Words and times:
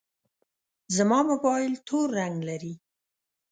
زما 0.95 1.19
موبایل 1.29 1.73
تور 1.87 2.07
رنګ 2.19 2.35
لري. 2.49 2.73